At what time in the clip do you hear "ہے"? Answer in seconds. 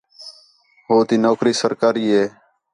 2.15-2.23